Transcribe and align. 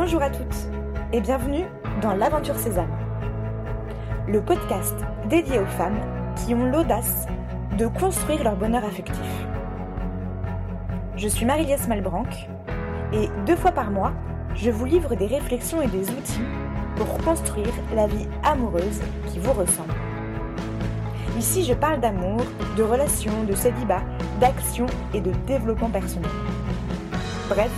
Bonjour 0.00 0.22
à 0.22 0.30
toutes 0.30 0.54
et 1.12 1.20
bienvenue 1.20 1.64
dans 2.02 2.14
l'Aventure 2.14 2.56
Sésame, 2.56 2.96
le 4.28 4.40
podcast 4.40 4.94
dédié 5.28 5.58
aux 5.58 5.66
femmes 5.66 5.98
qui 6.36 6.54
ont 6.54 6.70
l'audace 6.70 7.26
de 7.76 7.88
construire 7.88 8.44
leur 8.44 8.54
bonheur 8.54 8.84
affectif. 8.84 9.18
Je 11.16 11.26
suis 11.26 11.44
Marie-Liesse 11.44 11.88
Malbranc 11.88 12.28
et 13.12 13.28
deux 13.44 13.56
fois 13.56 13.72
par 13.72 13.90
mois, 13.90 14.12
je 14.54 14.70
vous 14.70 14.84
livre 14.84 15.16
des 15.16 15.26
réflexions 15.26 15.82
et 15.82 15.88
des 15.88 16.08
outils 16.10 16.44
pour 16.94 17.18
construire 17.18 17.74
la 17.92 18.06
vie 18.06 18.28
amoureuse 18.44 19.00
qui 19.26 19.40
vous 19.40 19.52
ressemble. 19.52 19.94
Ici, 21.36 21.64
je 21.64 21.74
parle 21.74 21.98
d'amour, 21.98 22.40
de 22.76 22.84
relations, 22.84 23.42
de 23.48 23.56
célibat, 23.56 24.02
d'action 24.38 24.86
et 25.12 25.20
de 25.20 25.32
développement 25.48 25.90
personnel. 25.90 26.30
Bref, 27.48 27.72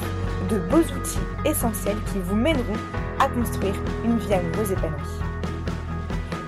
de 0.49 0.59
beaux 0.59 0.79
outils 0.79 1.19
essentiels 1.45 2.03
qui 2.13 2.19
vous 2.19 2.37
mèneront 2.37 2.79
à 3.19 3.29
construire 3.29 3.75
une 4.05 4.19
vie 4.19 4.35
amoureuse 4.35 4.73
épanouie. 4.73 5.21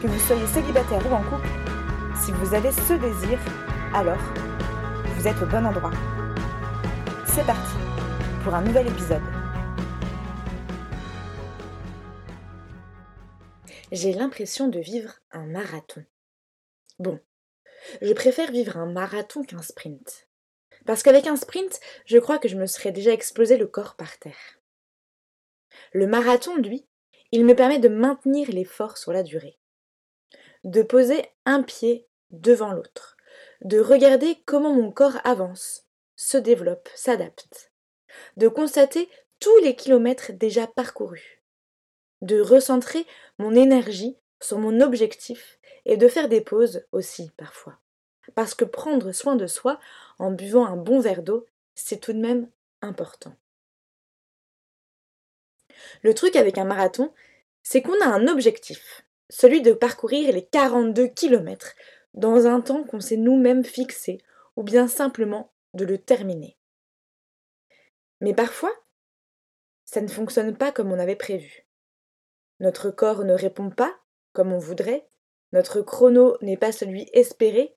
Que 0.01 0.06
vous 0.06 0.18
soyez 0.20 0.46
célibataire 0.46 1.05
ou 1.10 1.15
en 1.15 1.23
couple, 1.23 1.48
si 2.20 2.32
vous 2.32 2.55
avez 2.55 2.73
ce 2.73 2.95
désir, 2.95 3.38
alors 3.95 4.23
vous 5.16 5.28
êtes 5.28 5.41
au 5.42 5.46
bon 5.46 5.65
endroit. 5.66 5.92
C'est 7.27 7.46
parti 7.46 7.77
pour 8.42 8.55
un 8.55 8.62
nouvel 8.62 8.88
épisode. 8.88 9.23
J'ai 13.93 14.12
l'impression 14.12 14.68
de 14.68 14.80
vivre 14.80 15.12
un 15.32 15.46
marathon. 15.46 16.04
Bon, 16.98 17.20
je 18.01 18.12
préfère 18.12 18.51
vivre 18.51 18.77
un 18.77 18.87
marathon 18.87 19.45
qu'un 19.45 19.62
sprint. 19.62 20.29
Parce 20.86 21.02
qu'avec 21.02 21.27
un 21.27 21.36
sprint, 21.36 21.80
je 22.06 22.18
crois 22.18 22.38
que 22.38 22.48
je 22.48 22.56
me 22.56 22.66
serais 22.66 22.93
déjà 22.93 23.12
explosé 23.12 23.57
le 23.57 23.66
corps 23.66 23.95
par 23.95 24.18
terre. 24.18 24.60
Le 25.93 26.07
marathon, 26.07 26.57
lui, 26.57 26.87
il 27.30 27.45
me 27.45 27.54
permet 27.54 27.79
de 27.79 27.88
maintenir 27.88 28.51
l'effort 28.51 28.98
sur 28.98 29.12
la 29.12 29.23
durée. 29.23 29.59
De 30.65 30.82
poser 30.82 31.24
un 31.45 31.62
pied 31.62 32.09
devant 32.30 32.73
l'autre. 32.73 33.16
De 33.62 33.79
regarder 33.79 34.37
comment 34.45 34.74
mon 34.74 34.90
corps 34.90 35.18
avance, 35.24 35.87
se 36.16 36.37
développe, 36.37 36.88
s'adapte. 36.95 37.73
De 38.37 38.48
constater 38.48 39.09
tous 39.40 39.57
les 39.59 39.76
kilomètres 39.76 40.32
déjà 40.32 40.66
parcourus. 40.66 41.42
De 42.20 42.40
recentrer 42.40 43.07
mon 43.38 43.54
énergie 43.54 44.16
sur 44.40 44.59
mon 44.59 44.80
objectif 44.80 45.59
et 45.85 45.96
de 45.96 46.09
faire 46.09 46.29
des 46.29 46.40
pauses 46.40 46.85
aussi 46.92 47.30
parfois. 47.37 47.82
Parce 48.34 48.54
que 48.54 48.65
prendre 48.65 49.12
soin 49.12 49.37
de 49.37 49.46
soi 49.46 49.80
en 50.18 50.30
buvant 50.30 50.66
un 50.66 50.76
bon 50.76 51.01
verre 51.01 51.23
d'eau, 51.23 51.46
c'est 51.74 52.01
tout 52.01 52.12
de 52.12 52.18
même 52.18 52.48
important. 52.80 53.34
Le 56.02 56.14
truc 56.14 56.37
avec 56.37 56.59
un 56.59 56.64
marathon, 56.64 57.12
c'est 57.62 57.82
qu'on 57.82 58.01
a 58.01 58.06
un 58.06 58.29
objectif, 58.29 59.04
celui 59.29 59.62
de 59.62 59.73
parcourir 59.73 60.32
les 60.32 60.45
42 60.45 61.09
km 61.09 61.74
dans 62.14 62.46
un 62.46 62.60
temps 62.60 62.84
qu'on 62.84 63.01
s'est 63.01 63.16
nous-mêmes 63.16 63.64
fixé, 63.64 64.19
ou 64.56 64.62
bien 64.62 64.88
simplement 64.88 65.53
de 65.75 65.84
le 65.84 65.98
terminer. 65.98 66.56
Mais 68.20 68.34
parfois, 68.34 68.72
ça 69.84 70.00
ne 70.00 70.09
fonctionne 70.09 70.56
pas 70.56 70.72
comme 70.72 70.92
on 70.92 70.98
avait 70.98 71.16
prévu. 71.16 71.66
Notre 72.60 72.91
corps 72.91 73.25
ne 73.25 73.34
répond 73.34 73.70
pas 73.70 73.98
comme 74.32 74.53
on 74.53 74.59
voudrait, 74.59 75.06
notre 75.53 75.82
chrono 75.82 76.36
n'est 76.41 76.56
pas 76.56 76.72
celui 76.72 77.09
espéré, 77.12 77.76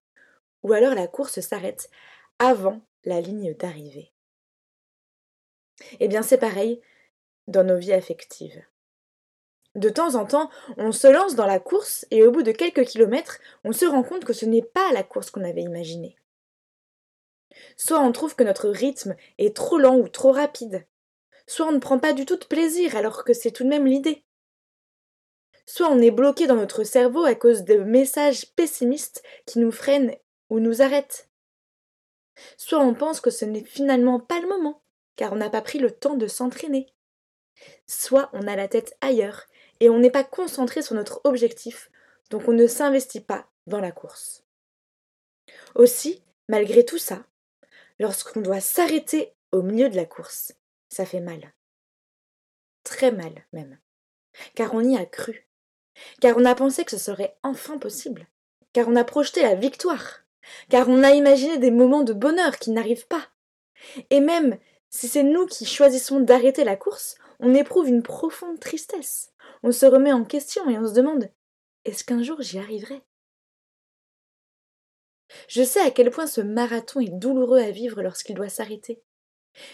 ou 0.65 0.73
alors 0.73 0.95
la 0.95 1.07
course 1.07 1.41
s'arrête 1.41 1.91
avant 2.39 2.81
la 3.03 3.21
ligne 3.21 3.53
d'arrivée. 3.53 4.11
Eh 5.99 6.07
bien 6.07 6.23
c'est 6.23 6.39
pareil 6.39 6.81
dans 7.47 7.63
nos 7.63 7.77
vies 7.77 7.93
affectives. 7.93 8.63
De 9.75 9.89
temps 9.89 10.15
en 10.15 10.25
temps, 10.25 10.49
on 10.77 10.91
se 10.91 11.05
lance 11.05 11.35
dans 11.35 11.45
la 11.45 11.59
course 11.59 12.07
et 12.09 12.23
au 12.23 12.31
bout 12.31 12.41
de 12.41 12.51
quelques 12.51 12.85
kilomètres, 12.85 13.37
on 13.63 13.73
se 13.73 13.85
rend 13.85 14.01
compte 14.01 14.25
que 14.25 14.33
ce 14.33 14.47
n'est 14.47 14.63
pas 14.63 14.91
la 14.91 15.03
course 15.03 15.29
qu'on 15.29 15.43
avait 15.43 15.61
imaginée. 15.61 16.17
Soit 17.77 17.99
on 17.99 18.11
trouve 18.11 18.35
que 18.35 18.43
notre 18.43 18.69
rythme 18.69 19.15
est 19.37 19.55
trop 19.55 19.77
lent 19.77 19.97
ou 19.97 20.07
trop 20.07 20.31
rapide, 20.31 20.87
soit 21.45 21.67
on 21.67 21.73
ne 21.73 21.79
prend 21.79 21.99
pas 21.99 22.13
du 22.13 22.25
tout 22.25 22.37
de 22.37 22.45
plaisir 22.45 22.95
alors 22.95 23.23
que 23.23 23.33
c'est 23.33 23.51
tout 23.51 23.65
de 23.65 23.69
même 23.69 23.85
l'idée. 23.85 24.25
Soit 25.67 25.89
on 25.91 25.99
est 25.99 26.11
bloqué 26.11 26.47
dans 26.47 26.55
notre 26.55 26.83
cerveau 26.83 27.23
à 27.23 27.35
cause 27.35 27.65
de 27.65 27.75
messages 27.75 28.47
pessimistes 28.55 29.21
qui 29.45 29.59
nous 29.59 29.71
freinent 29.71 30.15
ou 30.49 30.59
nous 30.59 30.81
arrêtent. 30.81 31.29
Soit 32.57 32.79
on 32.79 32.93
pense 32.93 33.21
que 33.21 33.31
ce 33.31 33.45
n'est 33.45 33.63
finalement 33.63 34.19
pas 34.19 34.39
le 34.39 34.47
moment, 34.47 34.83
car 35.15 35.33
on 35.33 35.37
n'a 35.37 35.49
pas 35.49 35.61
pris 35.61 35.79
le 35.79 35.91
temps 35.91 36.15
de 36.15 36.27
s'entraîner. 36.27 36.93
Soit 37.87 38.29
on 38.33 38.47
a 38.47 38.55
la 38.55 38.67
tête 38.67 38.97
ailleurs 39.01 39.45
et 39.79 39.89
on 39.89 39.99
n'est 39.99 40.11
pas 40.11 40.23
concentré 40.23 40.81
sur 40.81 40.95
notre 40.95 41.21
objectif, 41.23 41.89
donc 42.29 42.47
on 42.47 42.53
ne 42.53 42.67
s'investit 42.67 43.21
pas 43.21 43.47
dans 43.67 43.79
la 43.79 43.91
course. 43.91 44.43
Aussi, 45.75 46.23
malgré 46.49 46.85
tout 46.85 46.97
ça, 46.97 47.25
lorsqu'on 47.99 48.41
doit 48.41 48.61
s'arrêter 48.61 49.33
au 49.51 49.61
milieu 49.61 49.89
de 49.89 49.95
la 49.95 50.05
course, 50.05 50.53
ça 50.89 51.05
fait 51.05 51.19
mal. 51.19 51.53
Très 52.83 53.11
mal 53.11 53.45
même. 53.53 53.79
Car 54.53 54.73
on 54.73 54.81
y 54.81 54.97
a 54.97 55.05
cru. 55.05 55.47
Car 56.19 56.35
on 56.37 56.45
a 56.45 56.55
pensé 56.55 56.83
que 56.83 56.91
ce 56.91 56.97
serait 56.97 57.37
enfin 57.41 57.77
possible. 57.77 58.27
Car 58.73 58.87
on 58.89 58.95
a 58.95 59.05
projeté 59.05 59.41
la 59.41 59.55
victoire 59.55 60.24
car 60.69 60.89
on 60.89 61.03
a 61.03 61.11
imaginé 61.11 61.57
des 61.57 61.71
moments 61.71 62.03
de 62.03 62.13
bonheur 62.13 62.57
qui 62.57 62.71
n'arrivent 62.71 63.07
pas. 63.07 63.27
Et 64.09 64.19
même 64.19 64.57
si 64.89 65.07
c'est 65.07 65.23
nous 65.23 65.45
qui 65.45 65.65
choisissons 65.65 66.19
d'arrêter 66.19 66.63
la 66.63 66.75
course, 66.75 67.15
on 67.39 67.53
éprouve 67.53 67.87
une 67.87 68.03
profonde 68.03 68.59
tristesse. 68.59 69.33
On 69.63 69.71
se 69.71 69.85
remet 69.85 70.13
en 70.13 70.23
question 70.23 70.69
et 70.69 70.77
on 70.77 70.87
se 70.87 70.93
demande 70.93 71.29
est-ce 71.85 72.03
qu'un 72.03 72.23
jour 72.23 72.41
j'y 72.41 72.57
arriverai? 72.57 73.01
Je 75.47 75.63
sais 75.63 75.81
à 75.81 75.91
quel 75.91 76.11
point 76.11 76.27
ce 76.27 76.41
marathon 76.41 76.99
est 76.99 77.09
douloureux 77.09 77.59
à 77.59 77.71
vivre 77.71 78.01
lorsqu'il 78.01 78.35
doit 78.35 78.49
s'arrêter. 78.49 79.01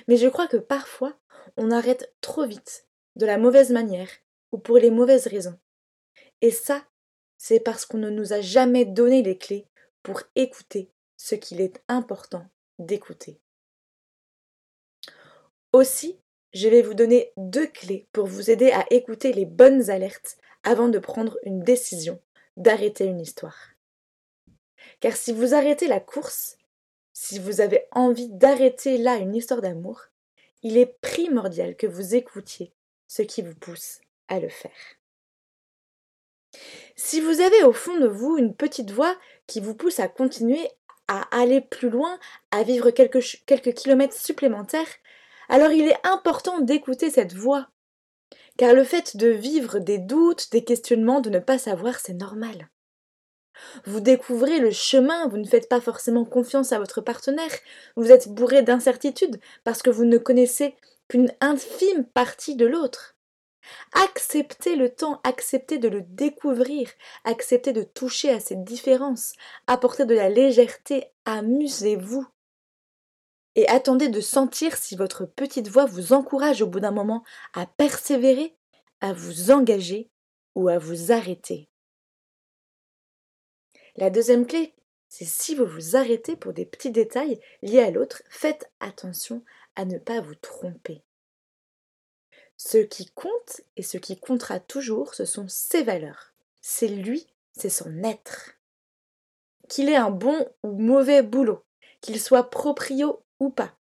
Mais 0.07 0.17
je 0.17 0.27
crois 0.27 0.47
que 0.47 0.57
parfois 0.57 1.17
on 1.57 1.71
arrête 1.71 2.13
trop 2.21 2.45
vite, 2.45 2.87
de 3.15 3.25
la 3.25 3.37
mauvaise 3.37 3.71
manière 3.71 4.09
ou 4.51 4.57
pour 4.57 4.77
les 4.77 4.91
mauvaises 4.91 5.27
raisons. 5.27 5.57
Et 6.41 6.51
ça, 6.51 6.83
c'est 7.37 7.59
parce 7.59 7.85
qu'on 7.85 7.97
ne 7.97 8.09
nous 8.09 8.33
a 8.33 8.41
jamais 8.41 8.85
donné 8.85 9.23
les 9.23 9.37
clés 9.37 9.67
pour 10.03 10.21
écouter 10.35 10.89
ce 11.17 11.35
qu'il 11.35 11.61
est 11.61 11.81
important 11.87 12.45
d'écouter. 12.79 13.39
Aussi, 15.73 16.17
je 16.53 16.67
vais 16.67 16.81
vous 16.81 16.93
donner 16.93 17.31
deux 17.37 17.67
clés 17.67 18.07
pour 18.11 18.25
vous 18.25 18.49
aider 18.49 18.71
à 18.71 18.85
écouter 18.91 19.31
les 19.31 19.45
bonnes 19.45 19.89
alertes 19.89 20.37
avant 20.63 20.89
de 20.89 20.99
prendre 20.99 21.37
une 21.43 21.61
décision 21.61 22.19
d'arrêter 22.57 23.05
une 23.05 23.21
histoire. 23.21 23.69
Car 24.99 25.15
si 25.15 25.31
vous 25.31 25.53
arrêtez 25.53 25.87
la 25.87 25.99
course, 25.99 26.57
si 27.13 27.39
vous 27.39 27.61
avez 27.61 27.85
envie 27.91 28.29
d'arrêter 28.29 28.97
là 28.97 29.15
une 29.17 29.35
histoire 29.35 29.61
d'amour, 29.61 30.05
il 30.63 30.77
est 30.77 30.97
primordial 31.01 31.75
que 31.75 31.87
vous 31.87 32.15
écoutiez 32.15 32.73
ce 33.07 33.21
qui 33.21 33.41
vous 33.41 33.55
pousse 33.55 34.01
à 34.27 34.39
le 34.39 34.49
faire. 34.49 34.71
Si 36.95 37.21
vous 37.21 37.41
avez 37.41 37.63
au 37.63 37.73
fond 37.73 37.97
de 37.97 38.07
vous 38.07 38.37
une 38.37 38.55
petite 38.55 38.91
voix 38.91 39.17
qui 39.51 39.59
vous 39.59 39.75
pousse 39.75 39.99
à 39.99 40.07
continuer 40.07 40.69
à 41.09 41.23
aller 41.37 41.59
plus 41.59 41.89
loin, 41.89 42.17
à 42.51 42.63
vivre 42.63 42.89
quelques, 42.91 43.41
quelques 43.45 43.73
kilomètres 43.73 44.15
supplémentaires, 44.15 44.87
alors 45.49 45.71
il 45.71 45.89
est 45.89 46.07
important 46.07 46.61
d'écouter 46.61 47.09
cette 47.09 47.33
voix. 47.33 47.67
Car 48.55 48.73
le 48.73 48.85
fait 48.85 49.17
de 49.17 49.27
vivre 49.27 49.79
des 49.79 49.97
doutes, 49.97 50.49
des 50.53 50.63
questionnements, 50.63 51.19
de 51.19 51.29
ne 51.29 51.39
pas 51.39 51.57
savoir, 51.57 51.99
c'est 51.99 52.13
normal. 52.13 52.69
Vous 53.83 53.99
découvrez 53.99 54.59
le 54.59 54.71
chemin, 54.71 55.27
vous 55.27 55.37
ne 55.37 55.47
faites 55.47 55.67
pas 55.67 55.81
forcément 55.81 56.23
confiance 56.23 56.71
à 56.71 56.79
votre 56.79 57.01
partenaire, 57.01 57.51
vous 57.97 58.09
êtes 58.09 58.29
bourré 58.29 58.61
d'incertitudes 58.61 59.37
parce 59.65 59.81
que 59.81 59.89
vous 59.89 60.05
ne 60.05 60.17
connaissez 60.17 60.75
qu'une 61.09 61.33
infime 61.41 62.05
partie 62.05 62.55
de 62.55 62.65
l'autre. 62.65 63.17
Acceptez 63.93 64.75
le 64.75 64.93
temps, 64.93 65.21
acceptez 65.23 65.77
de 65.77 65.87
le 65.87 66.01
découvrir, 66.01 66.89
acceptez 67.23 67.73
de 67.73 67.83
toucher 67.83 68.29
à 68.29 68.39
ces 68.39 68.55
différences, 68.55 69.33
apportez 69.67 70.05
de 70.05 70.15
la 70.15 70.29
légèreté, 70.29 71.05
amusez-vous. 71.25 72.25
Et 73.55 73.67
attendez 73.67 74.07
de 74.07 74.21
sentir 74.21 74.77
si 74.77 74.95
votre 74.95 75.25
petite 75.25 75.67
voix 75.67 75.85
vous 75.85 76.13
encourage 76.13 76.61
au 76.61 76.67
bout 76.67 76.79
d'un 76.79 76.91
moment 76.91 77.23
à 77.53 77.65
persévérer, 77.65 78.55
à 79.01 79.13
vous 79.13 79.51
engager 79.51 80.09
ou 80.55 80.69
à 80.69 80.77
vous 80.77 81.11
arrêter. 81.11 81.69
La 83.97 84.09
deuxième 84.09 84.47
clé, 84.47 84.73
c'est 85.09 85.25
si 85.25 85.53
vous 85.53 85.65
vous 85.65 85.97
arrêtez 85.97 86.37
pour 86.37 86.53
des 86.53 86.65
petits 86.65 86.91
détails 86.91 87.41
liés 87.61 87.81
à 87.81 87.91
l'autre, 87.91 88.23
faites 88.29 88.71
attention 88.79 89.43
à 89.75 89.83
ne 89.83 89.97
pas 89.97 90.21
vous 90.21 90.35
tromper. 90.35 91.03
Ce 92.63 92.77
qui 92.77 93.07
compte 93.07 93.61
et 93.75 93.81
ce 93.81 93.97
qui 93.97 94.19
comptera 94.19 94.59
toujours, 94.59 95.15
ce 95.15 95.25
sont 95.25 95.47
ses 95.47 95.81
valeurs. 95.81 96.35
C'est 96.61 96.87
lui, 96.87 97.25
c'est 97.53 97.71
son 97.71 98.03
être. 98.03 98.51
Qu'il 99.67 99.89
ait 99.89 99.95
un 99.95 100.11
bon 100.11 100.47
ou 100.61 100.77
mauvais 100.77 101.23
boulot, 101.23 101.65
qu'il 102.01 102.21
soit 102.21 102.51
proprio 102.51 103.23
ou 103.39 103.49
pas, 103.49 103.73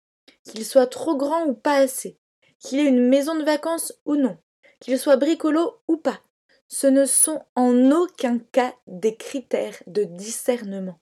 qu'il 0.45 0.65
soit 0.65 0.87
trop 0.87 1.17
grand 1.17 1.47
ou 1.47 1.55
pas 1.55 1.75
assez, 1.75 2.21
qu'il 2.61 2.79
ait 2.79 2.87
une 2.87 3.09
maison 3.09 3.35
de 3.35 3.43
vacances 3.43 3.93
ou 4.05 4.15
non, 4.15 4.39
qu'il 4.79 4.97
soit 4.97 5.17
bricolo 5.17 5.81
ou 5.89 5.97
pas, 5.97 6.21
ce 6.69 6.87
ne 6.87 7.05
sont 7.05 7.45
en 7.57 7.91
aucun 7.91 8.39
cas 8.39 8.77
des 8.87 9.17
critères 9.17 9.83
de 9.89 10.05
discernement. 10.05 11.01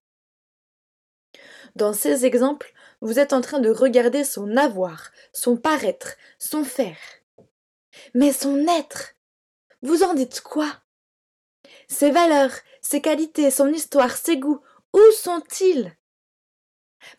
Dans 1.75 1.93
ces 1.93 2.25
exemples, 2.25 2.73
vous 3.03 3.19
êtes 3.19 3.35
en 3.35 3.43
train 3.43 3.59
de 3.59 3.69
regarder 3.69 4.25
son 4.25 4.57
avoir, 4.57 5.11
son 5.35 5.59
paraître, 5.59 6.17
son 6.39 6.65
faire. 6.65 6.97
Mais 8.15 8.33
son 8.33 8.67
être, 8.67 9.15
vous 9.83 10.03
en 10.03 10.15
dites 10.15 10.41
quoi? 10.41 10.71
Ses 11.89 12.11
valeurs, 12.11 12.53
ses 12.81 13.01
qualités, 13.01 13.51
son 13.51 13.73
histoire, 13.73 14.17
ses 14.17 14.39
goûts, 14.39 14.61
où 14.93 15.01
sont-ils? 15.13 15.97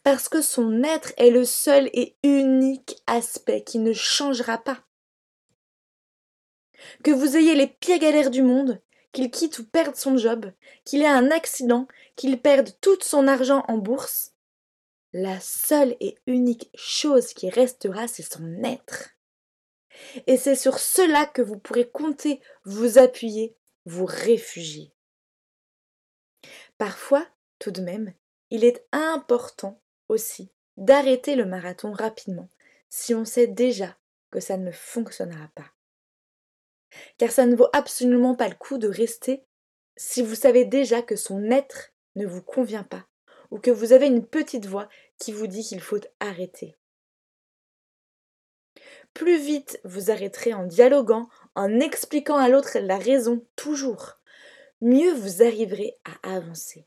Parce 0.04 0.28
que 0.30 0.42
son 0.42 0.84
être 0.84 1.14
est 1.18 1.30
le 1.30 1.46
seul 1.46 1.90
et 1.94 2.18
unique 2.24 3.02
aspect 3.08 3.64
qui 3.64 3.80
ne 3.80 3.94
changera 3.94 4.58
pas. 4.58 4.84
Que 7.04 7.12
vous 7.12 7.38
ayez 7.38 7.56
les 7.56 7.68
pires 7.68 8.00
galères 8.00 8.30
du 8.30 8.44
monde, 8.44 8.82
qu'il 9.12 9.32
quitte 9.32 9.60
ou 9.60 9.66
perde 9.66 9.96
son 9.96 10.18
job, 10.18 10.52
qu'il 10.86 11.02
ait 11.02 11.08
un 11.08 11.32
accident, 11.32 11.88
qu'il 12.16 12.42
perde 12.42 12.72
tout 12.82 12.98
son 13.02 13.28
argent 13.28 13.64
en 13.68 13.78
bourse, 13.78 14.34
la 15.14 15.40
seule 15.40 15.96
et 16.00 16.18
unique 16.28 16.70
chose 16.76 17.34
qui 17.34 17.50
restera, 17.50 18.08
c'est 18.08 18.24
son 18.24 18.64
être. 18.64 19.17
Et 20.28 20.38
c'est 20.38 20.56
sur 20.56 20.80
cela 20.80 21.26
que 21.26 21.42
vous 21.42 21.58
pourrez 21.58 21.90
compter, 21.90 22.42
vous 22.64 22.98
appuyer, 22.98 23.56
vous 23.86 24.06
réfugier. 24.06 24.94
Parfois, 26.78 27.26
tout 27.60 27.72
de 27.72 27.82
même, 27.82 28.14
il 28.50 28.64
est 28.64 28.86
important 28.92 29.82
aussi 30.10 30.52
d'arrêter 30.78 31.36
le 31.36 31.46
marathon 31.46 31.92
rapidement 31.92 32.50
si 32.90 33.14
on 33.14 33.26
sait 33.26 33.48
déjà 33.48 33.98
que 34.32 34.40
ça 34.40 34.58
ne 34.58 34.72
fonctionnera 34.72 35.50
pas. 35.56 35.72
Car 37.18 37.32
ça 37.32 37.46
ne 37.46 37.56
vaut 37.56 37.70
absolument 37.74 38.36
pas 38.36 38.48
le 38.48 38.56
coup 38.56 38.78
de 38.78 38.88
rester 38.88 39.44
si 39.96 40.22
vous 40.22 40.36
savez 40.36 40.66
déjà 40.66 41.02
que 41.02 41.16
son 41.16 41.50
être 41.52 41.92
ne 42.16 42.26
vous 42.26 42.42
convient 42.42 42.84
pas 42.84 43.06
ou 43.52 43.60
que 43.60 43.72
vous 43.72 43.94
avez 43.94 44.08
une 44.08 44.26
petite 44.26 44.66
voix 44.66 44.90
qui 45.20 45.32
vous 45.32 45.48
dit 45.48 45.64
qu'il 45.64 45.82
faut 45.82 46.00
arrêter. 46.20 46.76
Plus 49.18 49.40
vite 49.40 49.80
vous 49.84 50.12
arrêterez 50.12 50.54
en 50.54 50.64
dialoguant, 50.64 51.28
en 51.56 51.80
expliquant 51.80 52.38
à 52.38 52.50
l'autre 52.50 52.78
la 52.78 53.00
raison 53.00 53.44
toujours, 53.56 54.20
mieux 54.80 55.12
vous 55.12 55.42
arriverez 55.42 55.98
à 56.06 56.36
avancer. 56.36 56.86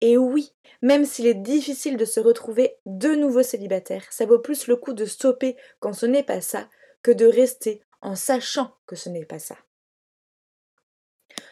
Et 0.00 0.16
oui, 0.16 0.54
même 0.80 1.04
s'il 1.04 1.26
est 1.26 1.34
difficile 1.34 1.98
de 1.98 2.06
se 2.06 2.18
retrouver 2.18 2.78
de 2.86 3.14
nouveau 3.14 3.42
célibataire, 3.42 4.10
ça 4.10 4.24
vaut 4.24 4.38
plus 4.38 4.68
le 4.68 4.76
coup 4.76 4.94
de 4.94 5.04
stopper 5.04 5.54
quand 5.80 5.92
ce 5.92 6.06
n'est 6.06 6.22
pas 6.22 6.40
ça 6.40 6.66
que 7.02 7.10
de 7.10 7.26
rester 7.26 7.82
en 8.00 8.16
sachant 8.16 8.74
que 8.86 8.96
ce 8.96 9.10
n'est 9.10 9.26
pas 9.26 9.38
ça. 9.38 9.58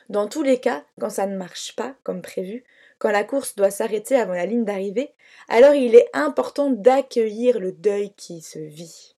Dans 0.09 0.27
tous 0.27 0.43
les 0.43 0.59
cas, 0.59 0.87
quand 0.99 1.11
ça 1.11 1.27
ne 1.27 1.37
marche 1.37 1.77
pas 1.77 1.95
comme 2.03 2.23
prévu, 2.23 2.65
quand 2.99 3.11
la 3.11 3.25
course 3.25 3.57
doit 3.57 3.71
s'arrêter 3.71 4.17
avant 4.17 4.33
la 4.33 4.47
ligne 4.47 4.65
d'arrivée, 4.65 5.13
alors 5.49 5.75
il 5.75 5.95
est 5.95 6.09
important 6.15 6.71
d'accueillir 6.71 7.61
le 7.61 7.73
deuil 7.73 8.15
qui 8.15 8.41
se 8.41 8.59
vit. 8.59 9.18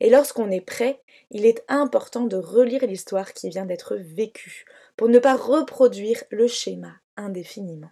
Et 0.00 0.10
lorsqu'on 0.10 0.50
est 0.50 0.60
prêt, 0.60 1.02
il 1.30 1.46
est 1.46 1.64
important 1.68 2.24
de 2.24 2.36
relire 2.36 2.86
l'histoire 2.86 3.32
qui 3.32 3.48
vient 3.48 3.66
d'être 3.66 3.96
vécue, 3.96 4.64
pour 4.96 5.08
ne 5.08 5.18
pas 5.18 5.36
reproduire 5.36 6.22
le 6.30 6.46
schéma 6.48 6.94
indéfiniment. 7.16 7.90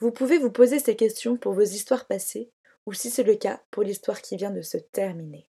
Vous 0.00 0.12
pouvez 0.12 0.38
vous 0.38 0.50
poser 0.50 0.78
ces 0.78 0.96
questions 0.96 1.36
pour 1.36 1.52
vos 1.52 1.62
histoires 1.62 2.06
passées, 2.06 2.50
ou 2.86 2.92
si 2.92 3.10
c'est 3.10 3.22
le 3.22 3.36
cas, 3.36 3.62
pour 3.70 3.82
l'histoire 3.82 4.20
qui 4.20 4.36
vient 4.36 4.50
de 4.50 4.62
se 4.62 4.76
terminer. 4.76 5.48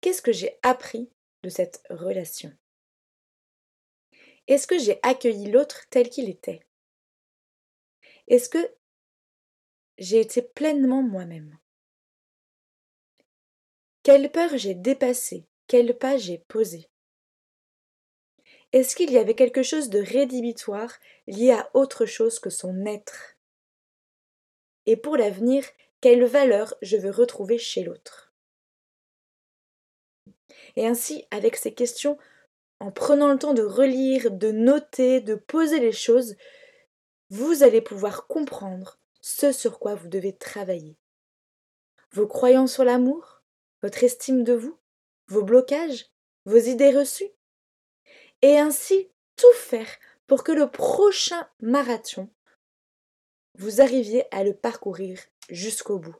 Qu'est-ce 0.00 0.22
que 0.22 0.32
j'ai 0.32 0.58
appris 0.62 1.12
de 1.44 1.48
cette 1.48 1.82
relation? 1.90 2.52
Est-ce 4.48 4.66
que 4.66 4.78
j'ai 4.78 4.98
accueilli 5.02 5.50
l'autre 5.50 5.86
tel 5.90 6.10
qu'il 6.10 6.28
était? 6.28 6.66
Est-ce 8.26 8.48
que 8.48 8.74
j'ai 9.98 10.20
été 10.20 10.42
pleinement 10.42 11.02
moi-même? 11.02 11.56
Quelle 14.02 14.32
peur 14.32 14.50
j'ai 14.56 14.74
dépassée 14.74 15.46
Quel 15.68 15.96
pas 15.96 16.16
j'ai 16.16 16.38
posé. 16.48 16.88
Est-ce 18.72 18.96
qu'il 18.96 19.12
y 19.12 19.18
avait 19.18 19.36
quelque 19.36 19.62
chose 19.62 19.90
de 19.90 20.00
rédhibitoire 20.00 20.92
lié 21.28 21.52
à 21.52 21.70
autre 21.74 22.04
chose 22.04 22.40
que 22.40 22.50
son 22.50 22.84
être? 22.84 23.36
Et 24.86 24.96
pour 24.96 25.16
l'avenir, 25.16 25.64
quelle 26.00 26.24
valeur 26.24 26.74
je 26.82 26.96
veux 26.96 27.12
retrouver 27.12 27.58
chez 27.58 27.84
l'autre? 27.84 28.32
Et 30.74 30.84
ainsi, 30.84 31.24
avec 31.30 31.54
ces 31.54 31.72
questions, 31.72 32.18
en 32.80 32.90
prenant 32.90 33.30
le 33.30 33.38
temps 33.38 33.54
de 33.54 33.62
relire, 33.62 34.32
de 34.32 34.50
noter, 34.50 35.20
de 35.20 35.36
poser 35.36 35.78
les 35.78 35.92
choses, 35.92 36.34
vous 37.30 37.62
allez 37.62 37.80
pouvoir 37.80 38.26
comprendre 38.26 38.98
ce 39.20 39.52
sur 39.52 39.78
quoi 39.78 39.94
vous 39.94 40.08
devez 40.08 40.36
travailler. 40.36 40.96
Vos 42.10 42.26
croyances 42.26 42.72
sur 42.72 42.84
l'amour, 42.84 43.41
votre 43.82 44.04
estime 44.04 44.44
de 44.44 44.52
vous, 44.52 44.78
vos 45.26 45.42
blocages, 45.42 46.06
vos 46.44 46.58
idées 46.58 46.96
reçues. 46.96 47.30
Et 48.42 48.58
ainsi 48.58 49.10
tout 49.36 49.52
faire 49.54 49.88
pour 50.26 50.44
que 50.44 50.52
le 50.52 50.70
prochain 50.70 51.48
marathon, 51.60 52.28
vous 53.58 53.80
arriviez 53.80 54.24
à 54.34 54.44
le 54.44 54.54
parcourir 54.54 55.20
jusqu'au 55.50 55.98
bout. 55.98 56.16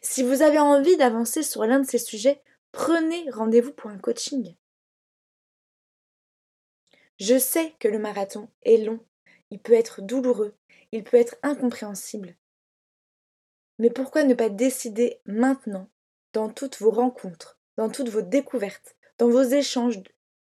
Si 0.00 0.22
vous 0.22 0.42
avez 0.42 0.58
envie 0.58 0.96
d'avancer 0.96 1.42
sur 1.42 1.64
l'un 1.64 1.80
de 1.80 1.86
ces 1.86 1.98
sujets, 1.98 2.42
Prenez 2.72 3.30
rendez-vous 3.30 3.72
pour 3.72 3.90
un 3.90 3.98
coaching. 3.98 4.56
Je 7.20 7.38
sais 7.38 7.74
que 7.78 7.86
le 7.86 7.98
marathon 7.98 8.48
est 8.62 8.78
long, 8.78 8.98
il 9.50 9.60
peut 9.60 9.74
être 9.74 10.00
douloureux, 10.00 10.56
il 10.90 11.04
peut 11.04 11.18
être 11.18 11.36
incompréhensible. 11.42 12.34
Mais 13.78 13.90
pourquoi 13.90 14.24
ne 14.24 14.34
pas 14.34 14.48
décider 14.48 15.20
maintenant, 15.26 15.90
dans 16.32 16.48
toutes 16.48 16.78
vos 16.78 16.90
rencontres, 16.90 17.58
dans 17.76 17.88
toutes 17.88 18.08
vos 18.08 18.22
découvertes, 18.22 18.96
dans 19.18 19.28
vos 19.28 19.42
échanges, 19.42 20.00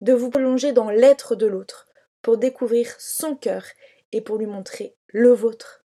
de 0.02 0.14
vous 0.14 0.30
plonger 0.30 0.74
dans 0.74 0.90
l'être 0.90 1.36
de 1.36 1.48
l'autre, 1.48 1.88
pour 2.22 2.38
découvrir 2.38 2.94
son 3.00 3.36
cœur 3.36 3.64
et 4.12 4.22
pour 4.22 4.38
lui 4.38 4.46
montrer 4.46 4.96
le 5.08 5.32
vôtre, 5.32 5.86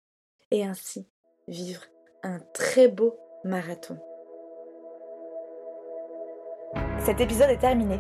et 0.51 0.63
ainsi 0.63 1.07
vivre 1.47 1.81
un 2.23 2.40
très 2.54 2.88
beau 2.88 3.18
marathon. 3.44 3.97
Cet 7.00 7.21
épisode 7.21 7.50
est 7.50 7.59
terminé. 7.59 8.00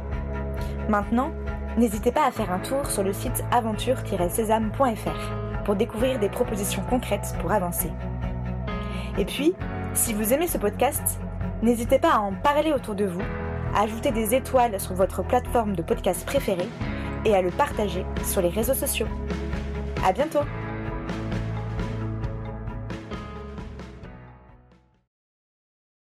Maintenant, 0.89 1.31
n'hésitez 1.77 2.11
pas 2.11 2.25
à 2.25 2.31
faire 2.31 2.51
un 2.51 2.59
tour 2.59 2.89
sur 2.89 3.03
le 3.03 3.13
site 3.13 3.43
aventure-sésame.fr 3.51 5.63
pour 5.63 5.75
découvrir 5.75 6.19
des 6.19 6.29
propositions 6.29 6.83
concrètes 6.89 7.33
pour 7.41 7.51
avancer. 7.51 7.91
Et 9.17 9.25
puis, 9.25 9.53
si 9.93 10.13
vous 10.13 10.33
aimez 10.33 10.47
ce 10.47 10.57
podcast, 10.57 11.19
n'hésitez 11.61 11.99
pas 11.99 12.15
à 12.15 12.19
en 12.19 12.33
parler 12.33 12.71
autour 12.71 12.95
de 12.95 13.05
vous, 13.05 13.21
à 13.75 13.81
ajouter 13.81 14.11
des 14.11 14.35
étoiles 14.35 14.79
sur 14.79 14.93
votre 14.93 15.23
plateforme 15.23 15.75
de 15.75 15.81
podcast 15.81 16.25
préférée 16.25 16.69
et 17.25 17.35
à 17.35 17.41
le 17.41 17.51
partager 17.51 18.05
sur 18.23 18.41
les 18.41 18.49
réseaux 18.49 18.73
sociaux. 18.73 19.07
À 20.05 20.13
bientôt! 20.13 20.41